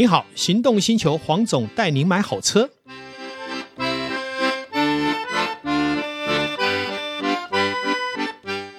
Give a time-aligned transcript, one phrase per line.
[0.00, 2.70] 你好，行动星球黄总带您买好车。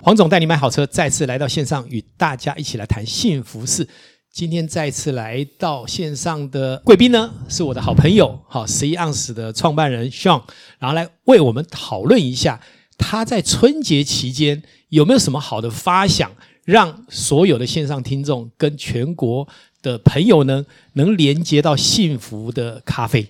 [0.00, 3.88] 黄总带你买好车，再次来到线上，与大家一起来谈幸福事。
[4.32, 10.44] 今天再次来到线上的贵宾呢，是我的好朋友，好十一盎司的创办人 Sean，
[10.78, 12.60] 然后来为我们讨论一下，
[12.96, 16.30] 他在春节期间有没有什么好的发想，
[16.68, 19.48] 让所有的线上听众跟全国
[19.80, 23.26] 的朋友呢，能连接到幸福的咖啡。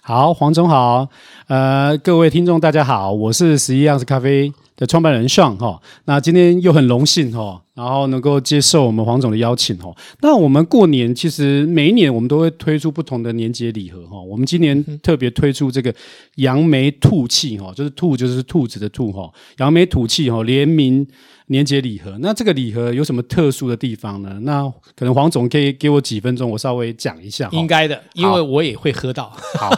[0.00, 1.08] 好，黄总好，
[1.48, 9.92] 呃，各位听众大家好，我是十一样子咖啡的创办人 Sean 哈，那今天又很荣幸哈，然后能够接受我们黄总的邀请哈。
[10.20, 14.20] 那我们过年其实每一年我们都会推出不同的年节礼盒哈。
[14.20, 15.92] 我们今年特别推出这个
[16.36, 21.04] 扬眉吐气哈，就是吐就是兔子的兔哈，扬眉吐气哈联名
[21.46, 22.16] 年节礼盒。
[22.20, 24.38] 那这个礼盒有什么特殊的地方呢？
[24.42, 24.62] 那
[24.94, 27.48] 可能黄总可以给我几分钟，我稍微讲一下。
[27.50, 29.36] 应该的，因为我也会喝到。
[29.58, 29.70] 好，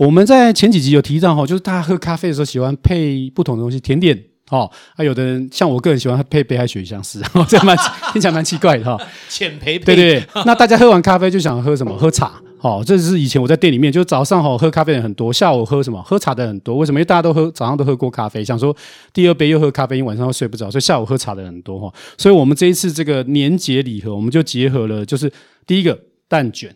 [0.00, 4.20] 我们在前几集有提到哈，就是大家喝咖啡的时候喜欢配不同的东西，甜点。
[4.50, 7.76] 哦，啊，有的人像我个人喜欢配杯海雪香丝， 这样蛮
[8.12, 8.96] 听起来蛮奇怪的哈。
[9.28, 11.96] 浅焙焙，对对，那大家喝完咖啡就想喝什么？
[11.96, 12.32] 喝茶。
[12.60, 16.02] 好，这是以前我在店里面，就早上好喝咖啡的人很多，下午喝什么？
[16.02, 16.76] 喝茶的很多。
[16.76, 16.98] 为什么？
[16.98, 18.76] 因为大家都喝早上都喝过咖啡，想说
[19.12, 21.94] 第二杯又喝咖啡，因为晚上会睡不着，所以下午喝茶的人很多哈。
[22.16, 25.32] 所以我们这一次这个年节礼盒，我们就结合了，就是
[25.66, 26.74] 第一个蛋卷，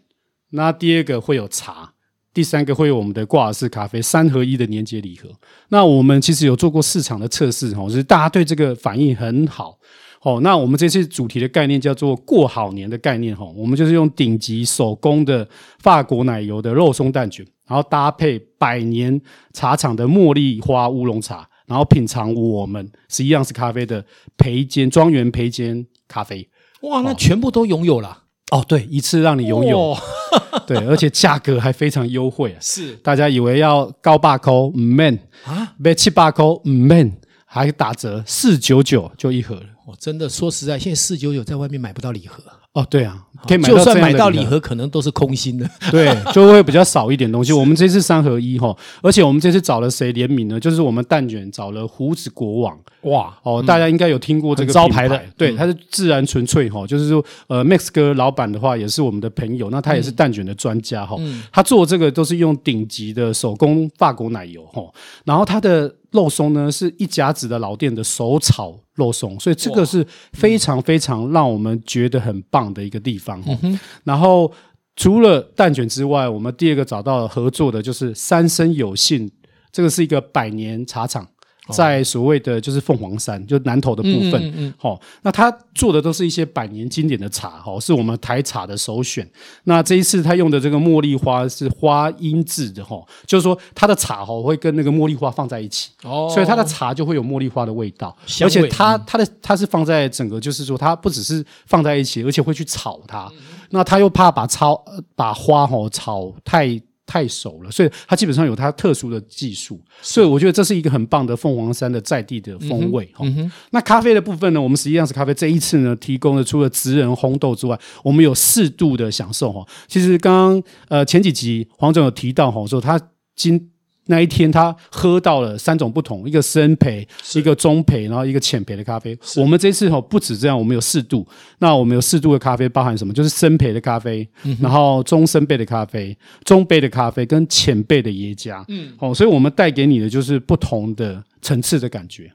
[0.50, 1.91] 那第二个会有茶。
[2.34, 5.28] 第三个会有我们的挂耳式咖啡三合一的年节礼盒。
[5.69, 9.78] 那我们其实有做过市场的测试，哈，就是大家对这个反应很好。
[10.22, 15.47] 哦，那我们这次主题的概念叫做过好年的概念，哈，我们就是用顶级手工的
[15.80, 19.20] 法国奶油的肉松蛋卷，然后搭配百年
[19.52, 24.05] 茶厂的茉莉花乌龙茶，然后品尝我们十一盎司咖啡的
[24.39, 26.48] 焙煎庄园焙煎咖啡。
[26.83, 28.21] 哇，那全部都拥有了。
[28.53, 29.98] 哦，对，一次让你拥有，哦、
[30.69, 32.55] 对，而且价格还非常优惠。
[32.61, 37.12] 是，大家以为要高八扣五 man 啊，买七八扣五 man，
[37.46, 39.62] 还打折四九九就一盒了。
[39.98, 42.42] 真的说实在，现在四九九在外面买不到礼盒。
[42.73, 47.53] 哦，对啊，可以买到就算买到礼盒，可能都是空心的， 对，就会比较少一点东西。
[47.53, 50.58] 我们这次三合一哈，而且我们这次找了谁联名呢？
[50.58, 64.83] 就是我们蛋卷找了胡子国王，哇，哦，嗯、大家应该有听过这个招牌的，对，它是自然纯粹哈，就是说，呃，Max 哥老板的话也是我们的朋友，那他也是蛋卷的专家哈，嗯、他做这个都是用顶级的手工法国奶油哈，
[65.27, 65.95] 然后他的。
[66.13, 73.42] 肉松呢是一甲子的老店的手炒肉松，所以这个是非常非常让我们觉得很棒的一个地方。
[73.63, 74.53] 嗯、然后
[74.97, 79.30] 除了蛋卷之外，我们第二个找到合作的就是三生有幸，
[79.70, 81.27] 这个是一个百年茶厂。
[81.70, 89.28] 在所谓的就是凤凰山，就南投的部分，嗯，嗯，嗯，好，那他做的都是一些百年经典的茶，哈，是我们台茶的首选。
[89.64, 98.08] 那这一次他用的这个茉莉花是花音质的，哈，就是说他的茶哈会跟那个茉莉花放在一起，哦，所以他的茶就会有茉莉花的味道，
[98.40, 103.39] 味而且他他的他是放在整个，就是说他不只是放在一起，而且会去炒它，嗯、
[103.70, 104.84] 那他又怕把炒
[105.14, 106.80] 把花哈炒太。
[107.12, 113.23] 太熟了，所以它基本上有它特殊的技术，所以我觉得这是一个很棒的凤凰山的在地的风味哈。
[113.27, 119.62] 嗯嗯、那咖啡的部分呢，我们实际上是咖啡这一次呢，提供了除了直人烘豆之外，我们有适度的享受哈。
[119.86, 122.98] 其实刚刚呃前几集黄总有提到哈，说他
[123.36, 123.68] 今。
[124.07, 129.17] 那一天，他喝到了三种不同，一个深焙，是一个中焙，然后一个浅焙的咖啡。
[129.37, 131.26] 我们这次哦不止这样，我们有四度。
[131.58, 133.12] 那我们有四度的咖啡，包含什么？
[133.14, 138.64] 就是深焙的咖啡，嗯、然后中深焙的咖啡，中杯的咖啡跟浅焙的耶加。
[138.69, 142.31] 嗯，哦，所以我们带给你的就是不同的层次的感觉。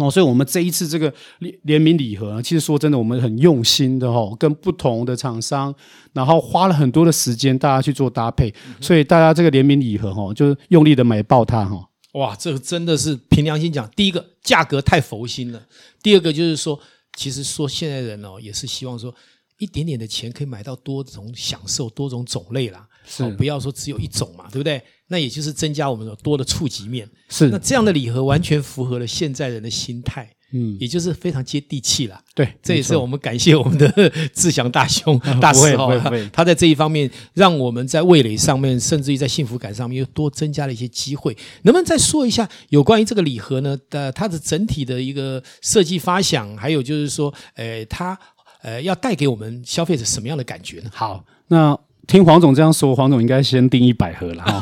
[0.00, 5.74] 哦，所以我们这一次这个联联名礼盒，其实说真的，我们很用心的哈，跟不同的厂商，
[6.14, 11.86] 然后花了很多的时间，大家去做搭配，嗯、所以大家这个联名礼盒哈，就是用力的买爆它哈。
[12.14, 15.62] 哇，这个真的是凭良心讲，第一个价格太佛心了，
[16.02, 16.80] 第二个就是说，
[17.16, 19.14] 其实说现在人哦，也是希望说
[19.58, 24.82] 一点点的钱可以买到多种享受，多种种类啦，是、哦、不要说只有一种嘛，对不对？
[25.12, 32.16] 那也就是增加我们的多的触及面，是那这样的礼盒完全符合了现在人的心态，嗯，也就是非常接地气了。
[32.32, 33.92] 对，这也是我们感谢我们的
[34.32, 35.90] 志祥大兄 大师哈，
[36.32, 41.36] 他在这一方面让我们在味蕾上面，甚至于在幸福感上面又多增加了一些机会。
[41.62, 43.76] 能不能再说一下有关于这个礼盒呢？
[43.90, 48.16] 的它的整体的一个设计发想，还有就是说，呃，它
[48.62, 50.90] 呃要带给我们消费者什么样的感觉呢？
[50.94, 51.76] 好，那。
[52.10, 54.60] 听黄总这样说，黄总应该先订一百盒了哈。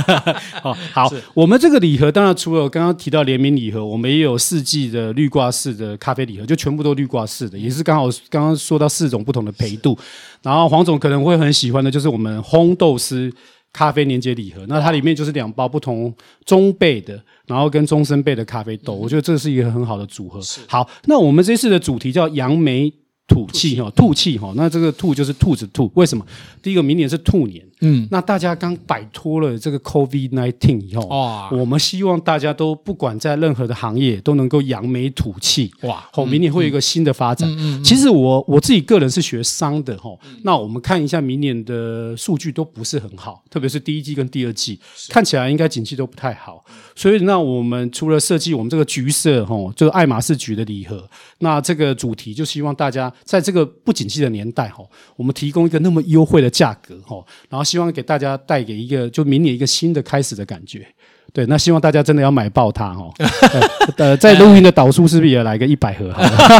[0.62, 9.98] 哦，好，我们这个礼盒当然除了刚刚提到联名礼盒，我们也有四季的绿挂式的咖啡礼盒，就全部都绿挂式的，也是刚好刚刚说到四种不同的培度。
[10.42, 13.32] 然后黄总可能会很喜欢的就是我们烘豆师
[13.72, 20.38] 咖啡年节礼盒，那它里面就是两包不同中焙的，然后跟中深焙的咖啡豆，我觉得这是一个很好的组合。
[20.68, 22.92] 好，那我们这次的主题叫扬眉。
[23.28, 26.26] 吐气哈，吐气哈，那这个吐就是兔子吐，为什么？
[26.60, 37.48] 第一个明年是兔年，嗯，那大家刚摆脱了这个 COVID nineteen 以后，哇，我们希望大家都不管在任何的行业都能够扬眉吐气，哇，好，明年会有一个新的发展。
[37.50, 44.78] 嗯嗯嗯、其实我我自己个人是学商的哈，嗯、那我们看一下明年的数据都不是很好，特别是第一季跟第二季，
[45.08, 46.62] 看起来应该景气都不太好。
[46.94, 51.08] 所以那我们除了设计我们这个橘色哈，就是爱马仕橘的礼盒，
[51.38, 53.10] 那这个主题就希望大家。
[53.24, 54.84] 在这个不景气的年代，哈，
[55.16, 60.86] 我们提供一个那么优惠的价格，哈，然后希望给大家带给一个就明年一个新的开始的感觉，
[61.32, 63.10] 对，那希望大家真的要买爆它，哈，
[63.96, 66.08] 呃，在录音的导数是不是也来个一百盒？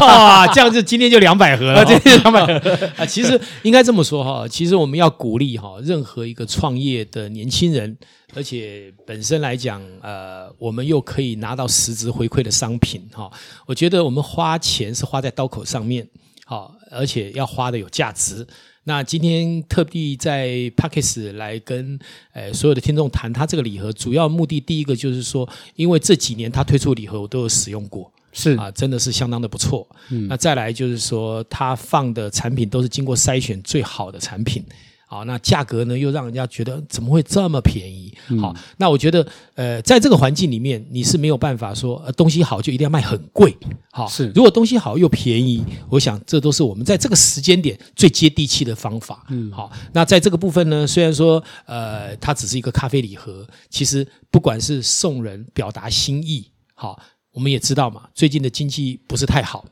[0.01, 2.55] 哇，这样子今天就两百盒了，今天两百盒
[2.97, 7.97] 啊，其实应该这么说哈，其实我们要鼓励哈，任何一个创业的年轻人。
[8.35, 13.31] 而且本身来讲，呃，我们又可以拿到实质回馈的商品，哈，
[13.67, 16.09] 我觉得我们花钱是花在刀口上面，
[16.53, 18.47] 好，而且要花的有价值。
[18.85, 21.99] 那今天特地在 Podcast 来跟
[22.35, 29.89] 呃所有的听众谈他这个礼盒，主要目的第一个就是说，因为这几年他推出礼盒我都有使用过，是啊，真的是相当的不错。
[30.11, 34.63] 嗯，那再来就是说，他放的产品都是经过筛选最好的产品。
[35.13, 38.11] 好，那价格呢又让人家觉得怎么会这么便宜？
[38.41, 43.55] 好，嗯、那我觉得，呃，在这个环境里面，你是没有办法说，呃，东西好就一定要卖很贵。
[43.91, 49.27] 好，是，如果东西好又便宜，我想这都是我们在这个时间点最接地气的方法。
[49.29, 56.99] 嗯，好，那在这个部分呢，虽然说，呃，它只是一个咖啡礼盒，其实不管是送人表达心意，好，
[57.33, 59.67] 我们也知道嘛，最近的经济不是太好，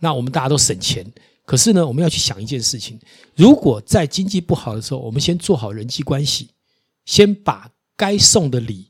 [0.00, 1.06] 那我们大家都省钱。
[1.50, 2.96] 可是呢，我们要去想一件事情：
[3.34, 6.50] 如果在经济不好的时候，我们先做好人际关系，
[7.06, 8.86] 先把该送的礼、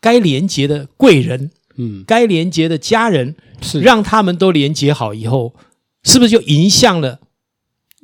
[0.00, 5.56] 该连接的贵人、嗯，该连接的家人，是让他们都连接好以后，
[6.04, 7.18] 是不是就迎向了？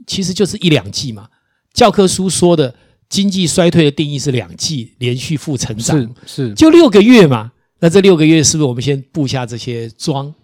[0.08, 1.28] 其实就是一两季嘛。
[1.72, 2.74] 教科书说的
[3.08, 5.96] 经济衰退的定义是两季连续负成长，
[6.26, 7.52] 是是，就六个月嘛。
[7.78, 10.34] 那这六个月是不是我们先布下这些桩，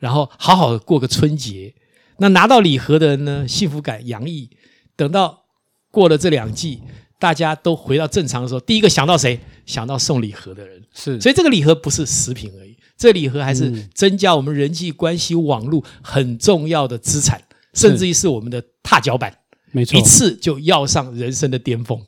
[0.00, 1.72] 然后好好的过个春节？
[2.18, 4.48] 那拿到礼盒的人呢，幸福感洋溢。
[4.96, 5.44] 等到
[5.90, 6.80] 过了这两季，
[7.18, 9.38] 大家都回到正常的时候，第一个想到谁？
[9.66, 10.80] 想到送礼盒的人。
[10.92, 19.36] 是，所以这个礼盒不是食品而已，这礼盒还是增加我们人际关系网络很重要的资产，甚至于是我们的踏脚板。
[19.74, 21.98] 没错，一次就要上人生的巅峰。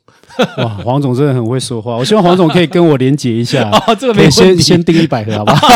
[0.57, 1.97] 哇，黄总真的很会说话。
[1.97, 3.69] 我希望黄总可以跟我连结一下。
[3.85, 5.67] 哦，这个没先先订一百盒，好不好？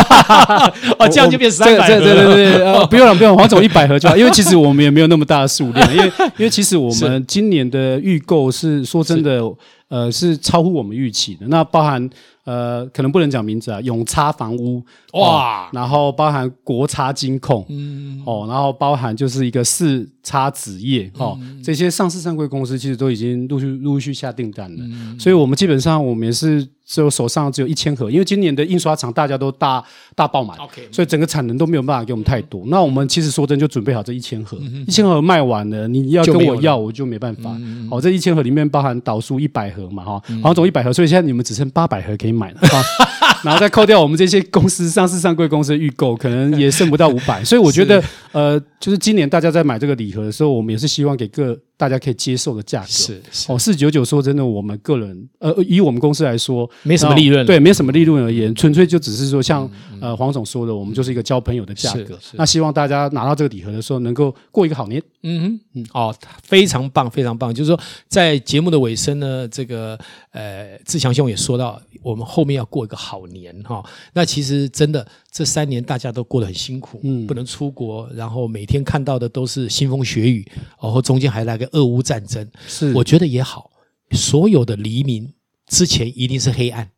[0.98, 2.00] 哦，这样就变三百盒。
[2.00, 4.16] 对对对对，呃，不用了，不用，黄总一百盒就好。
[4.16, 9.42] 因为其实我们也没有那么大的数量， 因为因为其实我们今年的预购是说真的，
[9.88, 11.46] 呃，是超乎我们预期的。
[11.48, 12.08] 那包含。
[12.44, 24.84] 呃，可能不能讲名字啊，永差房屋哇，然后包含国差金控，嗯，哦，然后包含就是一个四差纸业，哦，这些上市上柜公司其实都已经陆续陆续下订单了，
[25.18, 26.66] 所以我们基本上我们也是。
[26.84, 29.82] 只有手上只有一千盒，因为今年的印刷厂大家都大
[30.14, 30.92] 大爆满，Okay.
[30.92, 32.62] 所以整个产能都没有办法给我们太多。
[32.64, 37.56] 嗯、那我们其实说真就准备好这一千盒，一千、盒卖完了，你要跟我要，我就没办法。
[37.88, 42.60] 好、这一千盒里面包含导数一百盒嘛，哈、嗯，黄总一百盒，所以现在你们只剩八百盒可以买了。
[43.44, 47.44] 然后再扣掉我们这些公司上市上柜公司的预购，可能也剩不到五百。
[47.44, 51.58] 所以我觉得，呃，就是今年大家在买这个礼盒的时候，我们也是希望给各。
[51.82, 54.04] 大家可以接受的价格是，是哦，四九九。
[54.04, 59.68] 说真的，我们个人呃，以我们公司来说，没什么利润，对，没什么利润而言，纯粹就只是说像，
[60.00, 62.16] 呃黄总说的，我们就是一个交朋友的价格。
[62.34, 65.02] 那希望大家拿到这个礼盒的时候，能够过一个好年。
[65.24, 67.52] 嗯哼，嗯，哦，非常棒，非常棒。
[67.54, 69.98] 就是说，在节目的尾声呢，这个
[70.32, 73.84] 呃，志强兄也说到，我们后面要过一个好年哈、哦。
[74.12, 80.44] 那其实真的，这三年大家都过得很辛苦，嗯，不能出国，然后每天看到的都是腥风血雨，
[80.82, 81.68] 然后中间还来个。
[81.72, 83.70] 俄乌战争是，我觉得也好。
[84.12, 85.34] 所有的黎明
[85.66, 86.90] 之前一定是黑暗，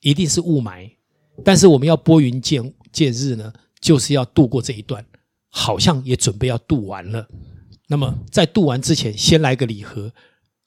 [0.00, 0.90] 一定是雾霾。
[1.44, 5.04] 但是我们要拨云见见日呢，就是要度过这一段，
[5.48, 7.28] 好像也准备要度完了。
[7.88, 10.12] 那么在度完之前，先来个礼盒，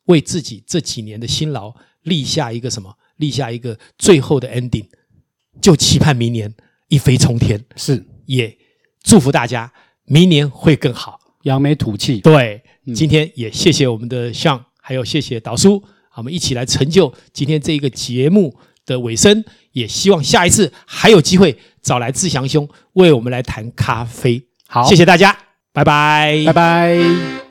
[0.06, 2.98] 为自己这几年的辛劳立下一个什么？
[3.18, 4.88] 立下一个最后的 ending，
[5.62, 6.54] 就期盼明年
[6.90, 7.64] 一飞冲天。
[7.76, 8.58] 是，也
[9.04, 9.72] 祝福大家
[10.06, 12.20] 明年会更好，扬眉吐气。
[12.20, 12.62] 对。
[12.94, 15.82] 今天也谢谢我们的 Sean 还有谢谢导叔，
[16.16, 18.54] 我们一起来成就今天这一个节目
[18.86, 19.42] 的尾声。
[19.72, 24.44] 也希望下一次还有机会找来志祥兄为我们来谈咖啡。
[24.68, 25.36] 好，谢谢大家，
[25.72, 27.43] 拜拜，拜拜。